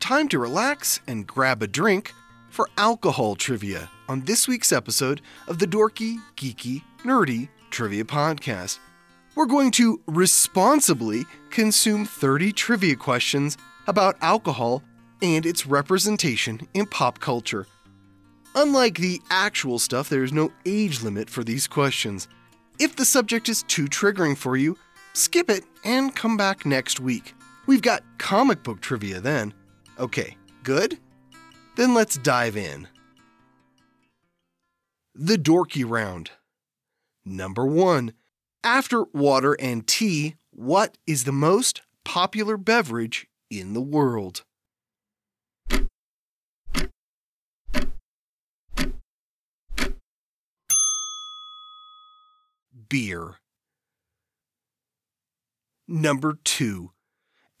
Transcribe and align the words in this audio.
time 0.00 0.28
to 0.28 0.38
relax 0.38 1.00
and 1.06 1.26
grab 1.26 1.62
a 1.62 1.66
drink 1.66 2.12
for 2.48 2.68
alcohol 2.78 3.36
trivia 3.36 3.88
on 4.08 4.22
this 4.22 4.48
week's 4.48 4.72
episode 4.72 5.20
of 5.46 5.58
the 5.58 5.66
Dorky, 5.66 6.16
Geeky, 6.36 6.82
Nerdy 7.04 7.48
Trivia 7.70 8.04
Podcast. 8.04 8.78
We're 9.36 9.46
going 9.46 9.70
to 9.72 10.00
responsibly 10.06 11.24
consume 11.50 12.04
30 12.04 12.52
trivia 12.52 12.96
questions 12.96 13.56
about 13.86 14.16
alcohol 14.22 14.82
and 15.22 15.44
its 15.44 15.66
representation 15.66 16.66
in 16.74 16.86
pop 16.86 17.20
culture. 17.20 17.66
Unlike 18.54 18.98
the 18.98 19.20
actual 19.30 19.78
stuff, 19.78 20.08
there 20.08 20.24
is 20.24 20.32
no 20.32 20.50
age 20.66 21.02
limit 21.02 21.30
for 21.30 21.44
these 21.44 21.68
questions. 21.68 22.26
If 22.78 22.96
the 22.96 23.04
subject 23.04 23.48
is 23.48 23.62
too 23.64 23.84
triggering 23.84 24.36
for 24.36 24.56
you, 24.56 24.76
skip 25.12 25.50
it 25.50 25.64
and 25.84 26.16
come 26.16 26.36
back 26.36 26.66
next 26.66 26.98
week. 26.98 27.34
We've 27.66 27.82
got 27.82 28.02
comic 28.18 28.62
book 28.62 28.80
trivia 28.80 29.20
then. 29.20 29.54
Okay, 30.00 30.38
good? 30.62 30.98
Then 31.76 31.92
let's 31.92 32.16
dive 32.16 32.56
in. 32.56 32.88
The 35.14 35.36
Dorky 35.36 35.84
Round. 35.86 36.30
Number 37.26 37.66
one. 37.66 38.14
After 38.64 39.04
water 39.12 39.58
and 39.60 39.86
tea, 39.86 40.36
what 40.52 40.96
is 41.06 41.24
the 41.24 41.32
most 41.32 41.82
popular 42.02 42.56
beverage 42.56 43.26
in 43.50 43.74
the 43.74 43.82
world? 43.82 44.44
Beer. 52.88 53.34
Number 55.86 56.38
two. 56.42 56.92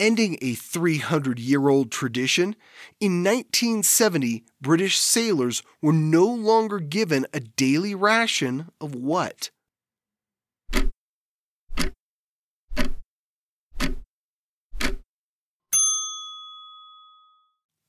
Ending 0.00 0.38
a 0.40 0.54
300 0.54 1.38
year 1.38 1.68
old 1.68 1.90
tradition, 1.90 2.56
in 3.00 3.22
1970, 3.22 4.44
British 4.58 4.98
sailors 4.98 5.62
were 5.82 5.92
no 5.92 6.24
longer 6.24 6.78
given 6.78 7.26
a 7.34 7.40
daily 7.40 7.94
ration 7.94 8.70
of 8.80 8.94
what? 8.94 9.50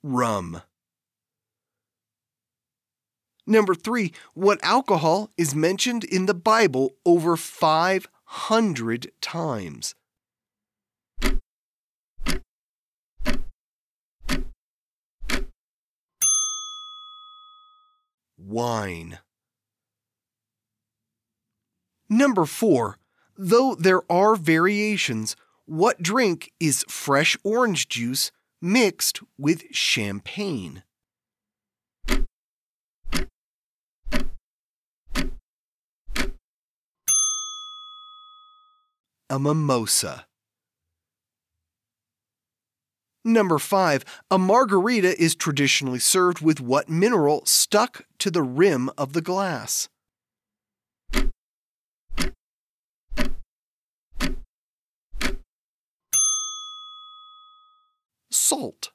Rum. 0.04 0.64
Number 3.48 3.74
three, 3.74 4.12
what 4.34 4.60
alcohol 4.64 5.32
is 5.38 5.56
mentioned 5.56 6.04
in 6.04 6.26
the 6.26 6.34
Bible 6.34 6.92
over 7.06 7.38
500 7.38 9.12
times? 9.22 9.96
Wine. 18.46 19.20
Number 22.10 22.46
four, 22.46 22.98
though 23.38 23.76
there 23.76 24.02
are 24.12 24.36
variations, 24.36 25.36
what 25.66 26.02
drink 26.02 26.52
is 26.60 26.84
fresh 26.88 27.38
orange 27.44 27.88
juice 27.88 28.32
mixed 28.62 29.22
with 29.38 29.64
champagne? 29.72 30.84
a 39.32 39.40
mimosa. 39.40 40.26
Number 43.24 43.60
5. 43.60 44.04
A 44.32 44.40
margarita 44.40 45.20
is 45.22 45.36
traditionally 45.36 46.00
served 46.00 46.42
with 46.42 46.60
what 46.60 46.90
mineral 46.90 47.46
stuck 47.46 48.06
to 48.18 48.32
the 48.32 48.42
rim 48.42 48.90
of 48.98 49.14
the 49.14 49.22
glass? 49.22 49.90
Salt. 58.32 58.92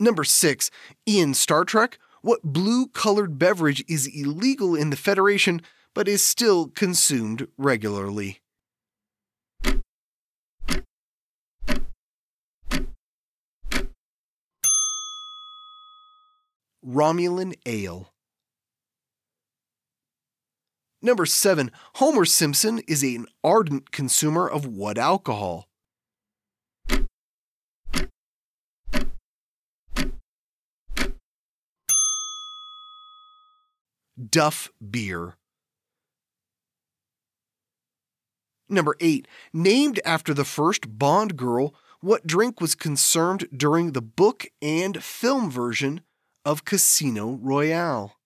Number 0.00 0.24
6. 0.24 0.70
In 1.06 1.34
Star 1.34 1.64
Trek, 1.64 1.98
what 2.22 2.42
blue 2.42 2.88
colored 2.88 3.38
beverage 3.38 3.84
is 3.86 4.08
illegal 4.08 4.74
in 4.74 4.90
the 4.90 4.96
Federation 4.96 5.62
but 5.94 6.08
is 6.08 6.24
still 6.24 6.68
consumed 6.68 7.46
regularly. 7.56 8.40
Romulan 16.86 17.54
Ale. 17.66 18.12
Number 21.02 21.26
7. 21.26 21.70
Homer 21.94 22.24
Simpson 22.24 22.80
is 22.86 23.02
an 23.02 23.26
ardent 23.42 23.90
consumer 23.90 24.48
of 24.48 24.66
what 24.66 24.98
alcohol? 24.98 25.68
Duff 34.30 34.70
beer. 34.90 35.36
Number 38.68 38.94
8. 39.00 39.26
Named 39.52 40.00
after 40.04 40.32
the 40.32 40.44
first 40.44 40.98
Bond 40.98 41.36
girl, 41.36 41.74
what 42.00 42.26
drink 42.26 42.60
was 42.60 42.74
consumed 42.74 43.48
during 43.54 43.92
the 43.92 44.02
book 44.02 44.46
and 44.62 45.02
film 45.02 45.50
version 45.50 46.02
of 46.44 46.64
Casino 46.64 47.38
Royale? 47.42 48.16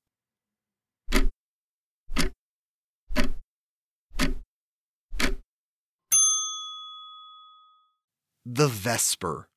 The 8.47 8.69
Vesper. 8.69 9.48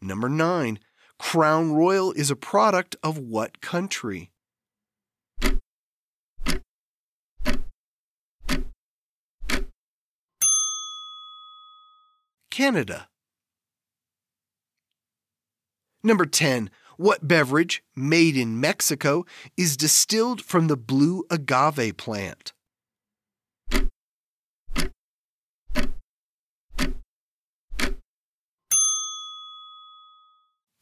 Number 0.00 0.28
9. 0.28 0.80
Crown 1.18 1.72
Royal 1.72 2.12
is 2.12 2.30
a 2.30 2.36
product 2.36 2.96
of 3.02 3.18
what 3.18 3.60
country? 3.60 4.32
Canada. 12.50 13.08
Number 16.02 16.26
10. 16.26 16.70
What 16.96 17.26
beverage, 17.26 17.82
made 17.94 18.36
in 18.36 18.60
Mexico, 18.60 19.24
is 19.56 19.76
distilled 19.76 20.42
from 20.42 20.66
the 20.66 20.76
blue 20.76 21.24
agave 21.30 21.96
plant? 21.96 22.52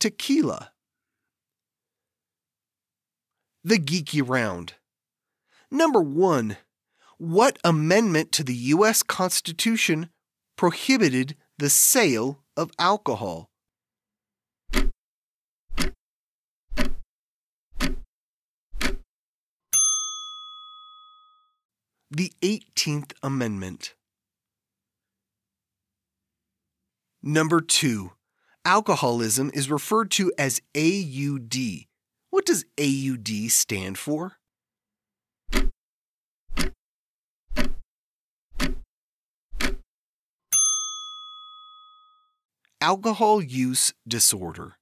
Tequila. 0.00 0.72
The 3.62 3.78
Geeky 3.78 4.26
Round. 4.26 4.72
Number 5.70 6.00
1. 6.00 6.56
What 7.18 7.58
amendment 7.62 8.32
to 8.32 8.42
the 8.42 8.54
U.S. 8.54 9.02
Constitution 9.02 10.08
prohibited 10.56 11.36
the 11.58 11.68
sale 11.68 12.42
of 12.56 12.70
alcohol. 12.78 13.49
The 22.10 22.32
18th 22.42 23.12
Amendment. 23.22 23.94
Number 27.22 27.60
2. 27.60 28.12
Alcoholism 28.64 29.50
is 29.54 29.70
referred 29.70 30.10
to 30.12 30.32
as 30.38 30.60
AUD. 30.76 31.86
What 32.30 32.46
does 32.46 32.64
AUD 32.78 33.50
stand 33.50 33.98
for? 33.98 34.40
alcohol 42.80 43.42
use 43.42 43.92
disorder. 44.08 44.76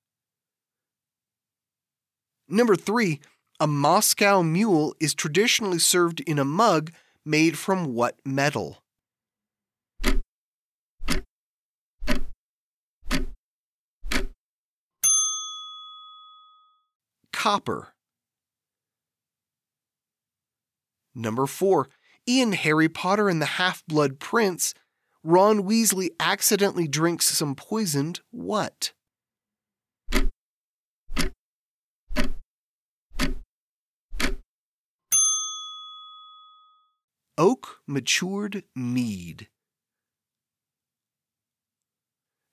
Number 2.48 2.76
three, 2.76 3.20
a 3.60 3.66
Moscow 3.66 4.42
mule 4.42 4.94
is 5.00 5.14
traditionally 5.14 5.78
served 5.78 6.20
in 6.20 6.38
a 6.38 6.44
mug 6.44 6.92
made 7.28 7.58
from 7.58 7.94
what 7.94 8.18
metal? 8.24 8.78
Copper. 17.32 17.88
Number 21.14 21.46
four, 21.46 21.88
in 22.26 22.52
Harry 22.52 22.88
Potter 22.88 23.28
and 23.28 23.40
the 23.40 23.46
Half 23.46 23.84
Blood 23.86 24.18
Prince, 24.18 24.74
Ron 25.22 25.62
Weasley 25.62 26.10
accidentally 26.18 26.88
drinks 26.88 27.26
some 27.26 27.54
poisoned 27.54 28.20
what? 28.30 28.92
Oak 37.38 37.78
matured 37.86 38.64
mead. 38.74 39.46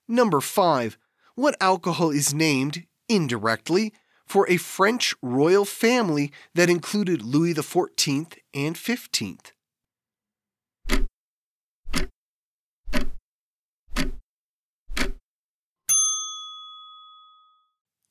Number 0.06 0.40
5. 0.40 0.96
What 1.34 1.56
alcohol 1.60 2.10
is 2.10 2.32
named, 2.32 2.86
indirectly, 3.08 3.92
for 4.26 4.48
a 4.48 4.58
French 4.58 5.12
royal 5.20 5.64
family 5.64 6.30
that 6.54 6.70
included 6.70 7.22
Louis 7.22 7.52
XIV 7.52 8.38
and 8.54 8.76
XV? 8.76 9.52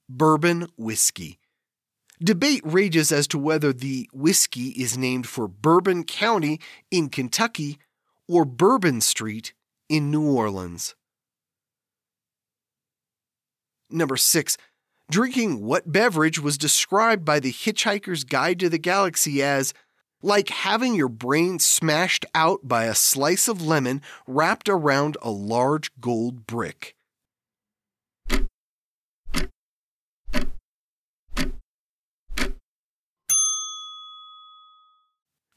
Bourbon 0.10 0.68
whiskey. 0.78 1.40
Debate 2.24 2.62
rages 2.64 3.12
as 3.12 3.28
to 3.28 3.38
whether 3.38 3.74
the 3.74 4.10
whiskey 4.14 4.70
is 4.70 4.98
named 4.98 5.28
for 5.28 5.48
Bourbon 5.48 6.04
County 6.04 6.60
in 6.90 7.10
Kentucky 7.10 7.78
or 8.28 8.46
Bourbon 8.46 9.02
Street 9.02 9.54
in 9.90 10.12
New 10.12 10.32
Orleans. 10.32 10.96
Number 13.90 14.18
6. 14.18 14.58
Drinking 15.12 15.64
what 15.64 15.92
beverage 15.92 16.40
was 16.40 16.58
described 16.58 17.24
by 17.24 17.40
the 17.40 17.52
Hitchhiker's 17.52 18.24
Guide 18.24 18.60
to 18.62 18.70
the 18.70 18.80
Galaxy 18.80 19.44
as 19.44 19.74
like 20.22 20.50
having 20.50 20.96
your 20.96 21.10
brain 21.10 21.60
smashed 21.60 22.26
out 22.34 22.68
by 22.68 22.86
a 22.86 22.96
slice 22.96 23.48
of 23.48 23.62
lemon 23.62 24.02
wrapped 24.26 24.68
around 24.68 25.18
a 25.22 25.30
large 25.30 25.92
gold 26.00 26.48
brick. 26.48 26.96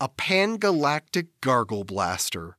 A 0.01 0.09
pangalactic 0.09 1.29
gargle 1.41 1.85
blaster. 1.85 2.57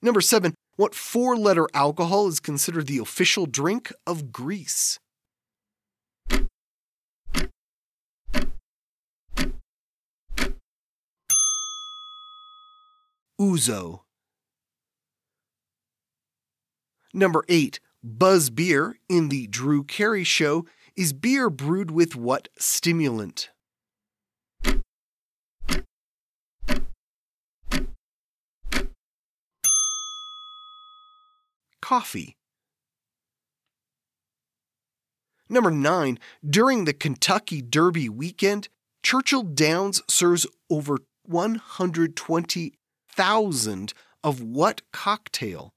Number 0.00 0.20
seven, 0.20 0.54
what 0.76 0.94
four 0.94 1.36
letter 1.36 1.66
alcohol 1.74 2.28
is 2.28 2.38
considered 2.38 2.86
the 2.86 2.98
official 2.98 3.46
drink 3.46 3.92
of 4.06 4.30
Greece? 4.30 4.98
Ouzo. 13.40 14.00
Number 17.12 17.44
eight, 17.48 17.80
Buzz 18.02 18.50
Beer 18.50 18.98
in 19.08 19.30
the 19.30 19.46
Drew 19.46 19.82
Carey 19.82 20.24
Show 20.24 20.64
is 20.94 21.12
beer 21.12 21.50
brewed 21.50 21.90
with 21.90 22.14
what 22.14 22.48
stimulant? 22.58 23.50
Coffee. 31.86 32.36
Number 35.48 35.70
9. 35.70 36.18
During 36.44 36.84
the 36.84 36.92
Kentucky 36.92 37.62
Derby 37.62 38.08
weekend, 38.08 38.68
Churchill 39.04 39.44
Downs 39.44 40.02
serves 40.08 40.48
over 40.68 40.98
120,000 41.26 43.92
of 44.24 44.42
what 44.42 44.82
cocktail? 44.92 45.70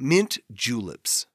Mint 0.00 0.38
juleps. 0.52 1.26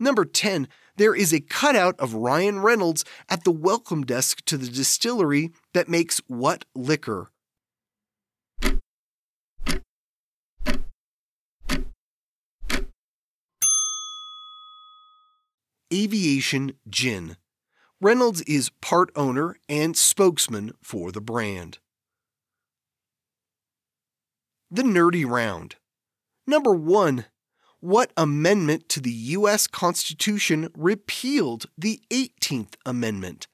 Number 0.00 0.24
10 0.24 0.66
there 0.98 1.14
is 1.14 1.32
a 1.32 1.40
cutout 1.40 1.98
of 1.98 2.14
Ryan 2.14 2.58
Reynolds 2.58 3.04
at 3.28 3.44
the 3.44 3.52
welcome 3.52 4.04
desk 4.04 4.44
to 4.46 4.56
the 4.56 4.68
distillery 4.68 5.52
that 5.72 5.88
makes 5.88 6.20
what 6.26 6.64
liquor? 6.74 7.30
Aviation 15.94 16.74
Gin. 16.88 17.36
Reynolds 18.00 18.42
is 18.42 18.70
part 18.82 19.10
owner 19.16 19.56
and 19.68 19.96
spokesman 19.96 20.72
for 20.82 21.10
the 21.12 21.20
brand. 21.20 21.78
The 24.70 24.82
Nerdy 24.82 25.24
Round. 25.26 25.76
Number 26.46 26.74
1 26.74 27.24
what 27.80 28.12
amendment 28.16 28.88
to 28.88 29.00
the 29.00 29.10
U.S. 29.10 29.66
Constitution 29.66 30.68
repealed 30.76 31.66
the 31.76 32.00
18th 32.10 32.74
Amendment? 32.84 33.46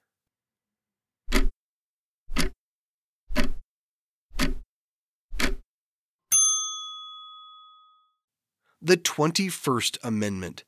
The 8.80 8.96
21st 8.98 9.98
Amendment. 10.02 10.64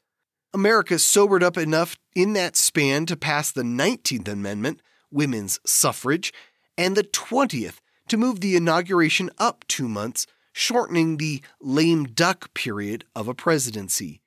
America 0.55 0.99
sobered 0.99 1.43
up 1.43 1.59
enough 1.59 1.97
in 2.15 2.33
that 2.33 2.57
span 2.57 3.05
to 3.07 3.17
pass 3.17 3.53
the 3.53 3.63
19th 3.63 4.29
Amendment, 4.29 4.81
women's 5.11 5.61
suffrage, 5.67 6.33
and 6.79 6.97
the 6.97 7.05
20th 7.05 7.77
to 8.09 8.17
move 8.17 8.41
the 8.41 8.57
inauguration 8.57 9.31
up 9.39 9.65
two 9.69 9.89
months 9.89 10.27
shortening 10.59 11.19
the 11.19 11.43
lame 11.61 12.05
duck 12.05 12.55
period 12.55 13.05
of 13.15 13.29
a 13.29 13.35
presidency. 13.35 14.23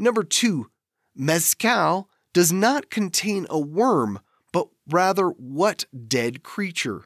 Number 0.00 0.24
two, 0.24 0.68
mezcal 1.14 2.08
does 2.34 2.52
not 2.52 2.90
contain 2.90 3.46
a 3.48 3.56
worm, 3.56 4.18
but 4.52 4.66
rather 4.88 5.28
what 5.28 5.84
dead 6.08 6.42
creature? 6.42 7.04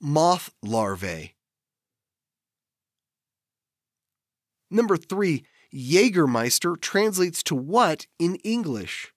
Moth 0.00 0.54
larvae. 0.62 1.34
Number 4.70 4.96
three, 4.96 5.44
Jägermeister 5.74 6.80
translates 6.80 7.42
to 7.42 7.56
what 7.56 8.06
in 8.20 8.36
English? 8.36 9.12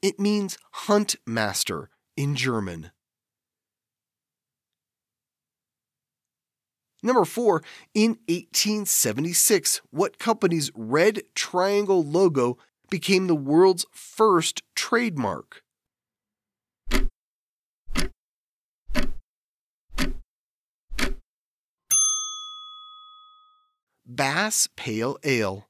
It 0.00 0.18
means 0.18 0.56
hunt 0.72 1.16
master 1.26 1.90
in 2.16 2.36
German. 2.36 2.90
Number 7.02 7.26
four, 7.26 7.62
in 7.92 8.18
1876, 8.28 9.82
what 9.90 10.18
company's 10.18 10.70
red 10.74 11.22
triangle 11.34 12.02
logo 12.02 12.56
became 12.88 13.26
the 13.26 13.34
world's 13.34 13.84
first 13.92 14.62
trademark? 14.74 15.65
Bass 24.06 24.68
Pale 24.76 25.18
Ale. 25.24 25.66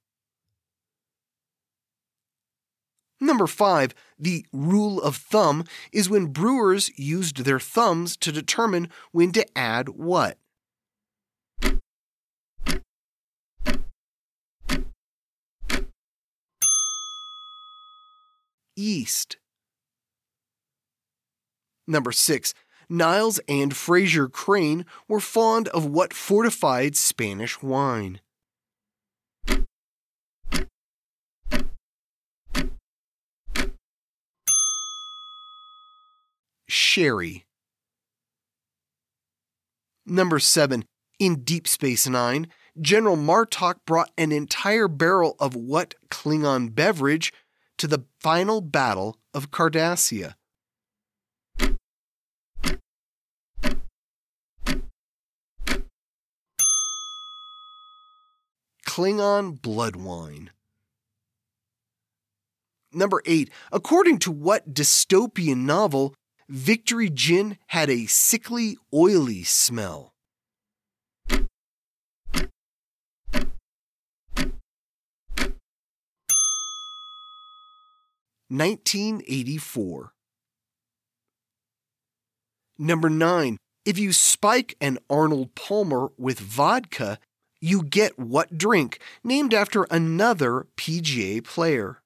Number 3.18 3.46
five, 3.46 3.94
the 4.18 4.44
rule 4.52 5.00
of 5.00 5.16
thumb 5.16 5.64
is 5.90 6.10
when 6.10 6.26
brewers 6.26 6.90
used 6.98 7.44
their 7.44 7.58
thumbs 7.58 8.14
to 8.18 8.30
determine 8.30 8.90
when 9.10 9.32
to 9.32 9.46
add 9.56 9.88
what. 9.88 10.36
Yeast. 18.76 19.38
Number 21.86 22.12
six, 22.12 22.52
Niles 22.90 23.40
and 23.48 23.72
Frasier 23.72 24.30
Crane 24.30 24.84
were 25.08 25.20
fond 25.20 25.68
of 25.68 25.86
what 25.86 26.12
fortified 26.12 26.96
Spanish 26.96 27.62
wine. 27.62 28.20
Sherry. 36.68 37.46
Number 40.04 40.38
7. 40.38 40.84
In 41.18 41.42
Deep 41.42 41.66
Space 41.66 42.06
Nine, 42.06 42.48
General 42.80 43.16
Martok 43.16 43.76
brought 43.86 44.10
an 44.18 44.32
entire 44.32 44.88
barrel 44.88 45.34
of 45.40 45.56
what 45.56 45.94
Klingon 46.10 46.74
beverage 46.74 47.32
to 47.78 47.86
the 47.86 48.04
final 48.20 48.60
battle 48.60 49.18
of 49.32 49.50
Cardassia. 49.50 50.34
Klingon 58.86 59.60
blood 59.60 59.96
wine. 59.96 60.50
Number 62.92 63.22
8. 63.26 63.50
According 63.72 64.18
to 64.20 64.30
what 64.30 64.72
dystopian 64.72 65.64
novel, 65.66 66.14
Victory 66.48 67.10
Gin 67.10 67.58
had 67.68 67.90
a 67.90 68.06
sickly, 68.06 68.76
oily 68.94 69.42
smell? 69.42 70.12
Nineteen 78.48 79.22
eighty 79.26 79.58
four. 79.58 80.12
Number 82.78 83.10
nine, 83.10 83.56
if 83.84 83.98
you 83.98 84.12
spike 84.12 84.76
an 84.80 84.98
Arnold 85.10 85.56
Palmer 85.56 86.10
with 86.16 86.38
vodka, 86.38 87.18
you 87.60 87.82
get 87.82 88.16
what 88.20 88.56
drink 88.56 89.00
named 89.24 89.52
after 89.52 89.82
another 89.90 90.68
PGA 90.76 91.42
player? 91.42 92.02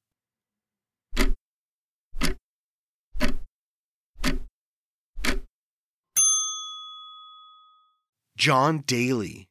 John 8.41 8.85
Daly. 8.87 9.51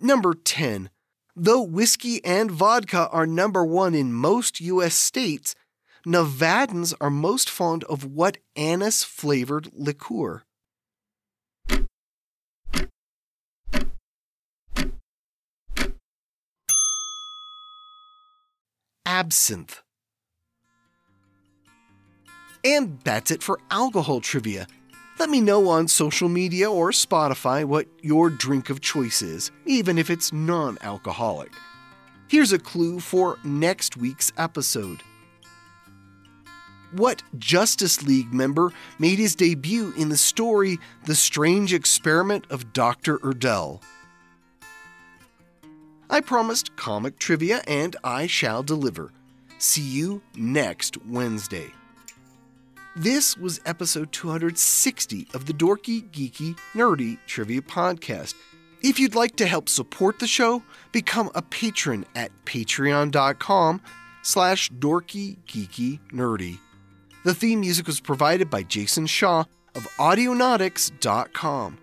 Number 0.00 0.32
10. 0.32 0.88
Though 1.36 1.60
whiskey 1.60 2.24
and 2.24 2.50
vodka 2.50 3.10
are 3.10 3.26
number 3.26 3.62
one 3.62 3.94
in 3.94 4.14
most 4.14 4.62
U.S. 4.62 4.94
states, 4.94 5.54
Nevadans 6.06 6.94
are 6.98 7.10
most 7.10 7.50
fond 7.50 7.84
of 7.84 8.06
what 8.06 8.38
anise 8.56 9.02
flavored 9.02 9.68
liqueur? 9.74 10.44
Absinthe. 19.04 19.82
And 22.64 22.98
that's 23.04 23.30
it 23.30 23.42
for 23.42 23.60
alcohol 23.70 24.22
trivia. 24.22 24.66
Let 25.20 25.28
me 25.28 25.42
know 25.42 25.68
on 25.68 25.86
social 25.86 26.30
media 26.30 26.70
or 26.70 26.92
Spotify 26.92 27.66
what 27.66 27.86
your 28.00 28.30
drink 28.30 28.70
of 28.70 28.80
choice 28.80 29.20
is, 29.20 29.50
even 29.66 29.98
if 29.98 30.08
it's 30.08 30.32
non 30.32 30.78
alcoholic. 30.80 31.52
Here's 32.26 32.54
a 32.54 32.58
clue 32.58 33.00
for 33.00 33.38
next 33.44 33.98
week's 33.98 34.32
episode. 34.38 35.02
What 36.92 37.22
Justice 37.38 38.02
League 38.02 38.32
member 38.32 38.72
made 38.98 39.18
his 39.18 39.34
debut 39.34 39.92
in 39.94 40.08
the 40.08 40.16
story 40.16 40.78
The 41.04 41.14
Strange 41.14 41.74
Experiment 41.74 42.46
of 42.48 42.72
Dr. 42.72 43.18
Erdel? 43.18 43.82
I 46.08 46.22
promised 46.22 46.76
comic 46.76 47.18
trivia 47.18 47.60
and 47.68 47.94
I 48.02 48.26
shall 48.26 48.62
deliver. 48.62 49.12
See 49.58 49.82
you 49.82 50.22
next 50.34 50.96
Wednesday. 51.04 51.74
This 52.96 53.36
was 53.36 53.60
episode 53.64 54.10
260 54.10 55.28
of 55.32 55.46
the 55.46 55.52
Dorky, 55.52 56.10
Geeky, 56.10 56.58
Nerdy 56.74 57.18
Trivia 57.26 57.62
Podcast. 57.62 58.34
If 58.82 58.98
you'd 58.98 59.14
like 59.14 59.36
to 59.36 59.46
help 59.46 59.68
support 59.68 60.18
the 60.18 60.26
show, 60.26 60.64
become 60.90 61.30
a 61.34 61.42
patron 61.42 62.04
at 62.16 62.32
patreon.com 62.46 63.80
slash 64.22 64.70
dorky, 64.72 65.36
geeky, 65.46 66.00
nerdy. 66.12 66.58
The 67.24 67.34
theme 67.34 67.60
music 67.60 67.86
was 67.86 68.00
provided 68.00 68.50
by 68.50 68.64
Jason 68.64 69.06
Shaw 69.06 69.44
of 69.74 69.86
Audionautix.com. 69.98 71.78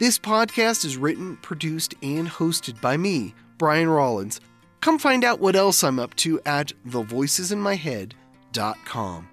This 0.00 0.18
podcast 0.18 0.84
is 0.84 0.96
written, 0.96 1.36
produced, 1.36 1.94
and 2.02 2.26
hosted 2.26 2.80
by 2.80 2.96
me, 2.96 3.32
Brian 3.58 3.88
Rollins. 3.88 4.40
Come 4.80 4.98
find 4.98 5.22
out 5.22 5.38
what 5.38 5.54
else 5.54 5.84
I'm 5.84 6.00
up 6.00 6.16
to 6.16 6.40
at 6.44 6.72
thevoicesinmyhead.com. 6.88 9.28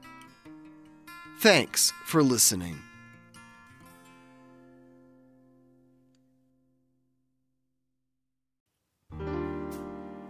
Thanks 1.39 1.93
for 2.03 2.21
listening. 2.21 2.77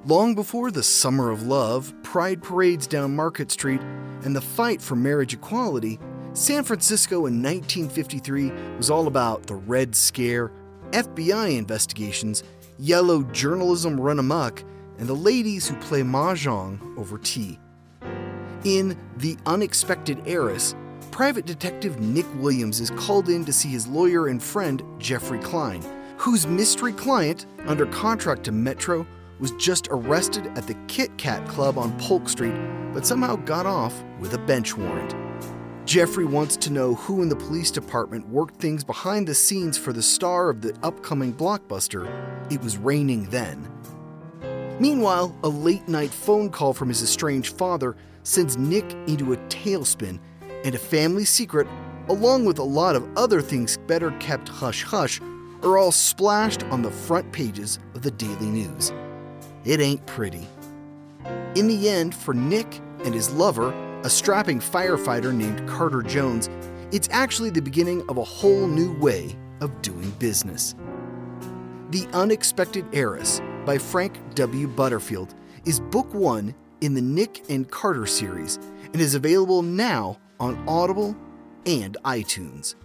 Long 0.05 0.35
before 0.35 0.69
the 0.69 0.83
Summer 0.83 1.31
of 1.31 1.47
Love, 1.47 1.91
pride 2.03 2.43
parades 2.43 2.85
down 2.85 3.15
Market 3.15 3.49
Street, 3.49 3.81
and 4.23 4.35
the 4.35 4.41
fight 4.41 4.83
for 4.83 4.95
marriage 4.95 5.33
equality, 5.33 5.97
San 6.33 6.63
Francisco 6.63 7.25
in 7.25 7.41
1953 7.41 8.51
was 8.77 8.91
all 8.91 9.07
about 9.07 9.47
the 9.47 9.55
Red 9.55 9.95
Scare, 9.95 10.51
FBI 10.91 11.57
investigations, 11.57 12.43
yellow 12.77 13.23
journalism 13.23 13.99
run 13.99 14.19
amok, 14.19 14.63
and 14.99 15.09
the 15.09 15.15
ladies 15.15 15.67
who 15.67 15.75
play 15.77 16.03
mahjong 16.03 16.99
over 16.99 17.17
tea. 17.17 17.57
In 18.63 18.95
The 19.17 19.37
Unexpected 19.47 20.21
Heiress, 20.27 20.75
private 21.19 21.45
detective 21.45 21.99
Nick 21.99 22.25
Williams 22.35 22.79
is 22.79 22.91
called 22.91 23.27
in 23.27 23.43
to 23.43 23.51
see 23.51 23.67
his 23.67 23.85
lawyer 23.85 24.27
and 24.27 24.41
friend, 24.41 24.81
Jeffrey 24.99 25.39
Klein, 25.39 25.83
whose 26.15 26.47
mystery 26.47 26.93
client, 26.93 27.45
under 27.67 27.85
contract 27.87 28.45
to 28.45 28.53
Metro, 28.53 29.05
was 29.37 29.51
just 29.57 29.89
arrested 29.91 30.47
at 30.55 30.65
the 30.65 30.75
Kit 30.87 31.11
Kat 31.17 31.45
Club 31.45 31.77
on 31.77 31.91
Polk 31.99 32.29
Street, 32.29 32.55
but 32.93 33.05
somehow 33.05 33.35
got 33.35 33.65
off 33.65 34.01
with 34.21 34.33
a 34.33 34.37
bench 34.37 34.77
warrant. 34.77 35.13
Jeffrey 35.85 36.23
wants 36.23 36.55
to 36.55 36.69
know 36.69 36.95
who 36.95 37.21
in 37.21 37.27
the 37.27 37.35
police 37.35 37.69
department 37.69 38.25
worked 38.29 38.55
things 38.55 38.85
behind 38.85 39.27
the 39.27 39.35
scenes 39.35 39.77
for 39.77 39.91
the 39.91 40.01
star 40.01 40.49
of 40.49 40.61
the 40.61 40.73
upcoming 40.83 41.33
blockbuster, 41.33 42.07
It 42.49 42.61
Was 42.61 42.77
Raining 42.77 43.25
Then. 43.25 43.69
Meanwhile, 44.79 45.37
a 45.43 45.49
late 45.49 45.85
night 45.89 46.11
phone 46.11 46.49
call 46.49 46.71
from 46.73 46.87
his 46.87 47.03
estranged 47.03 47.57
father 47.57 47.97
sends 48.23 48.55
Nick 48.55 48.89
into 49.05 49.33
a 49.33 49.37
tailspin, 49.49 50.17
and 50.63 50.75
a 50.75 50.79
family 50.79 51.25
secret, 51.25 51.67
along 52.07 52.45
with 52.45 52.59
a 52.59 52.63
lot 52.63 52.95
of 52.95 53.07
other 53.17 53.41
things 53.41 53.77
better 53.87 54.11
kept 54.19 54.49
hush 54.49 54.83
hush, 54.83 55.21
are 55.63 55.77
all 55.77 55.91
splashed 55.91 56.63
on 56.65 56.81
the 56.81 56.91
front 56.91 57.31
pages 57.31 57.79
of 57.95 58.01
the 58.01 58.11
Daily 58.11 58.47
News. 58.47 58.93
It 59.65 59.81
ain't 59.81 60.05
pretty. 60.05 60.47
In 61.55 61.67
the 61.67 61.89
end, 61.89 62.15
for 62.15 62.33
Nick 62.33 62.79
and 63.03 63.13
his 63.13 63.31
lover, 63.31 63.71
a 64.03 64.09
strapping 64.09 64.59
firefighter 64.59 65.33
named 65.33 65.67
Carter 65.67 66.01
Jones, 66.01 66.49
it's 66.91 67.09
actually 67.11 67.49
the 67.49 67.61
beginning 67.61 68.03
of 68.09 68.17
a 68.17 68.23
whole 68.23 68.67
new 68.67 68.97
way 68.99 69.35
of 69.61 69.81
doing 69.81 70.09
business. 70.11 70.75
The 71.91 72.07
Unexpected 72.13 72.85
Heiress 72.93 73.41
by 73.65 73.77
Frank 73.77 74.17
W. 74.35 74.67
Butterfield 74.67 75.35
is 75.65 75.79
book 75.79 76.13
one 76.13 76.55
in 76.81 76.93
the 76.93 77.01
Nick 77.01 77.49
and 77.49 77.69
Carter 77.69 78.05
series 78.05 78.57
and 78.93 79.01
is 79.01 79.15
available 79.15 79.61
now 79.61 80.17
on 80.39 80.61
Audible 80.67 81.15
and 81.65 81.97
iTunes. 82.05 82.75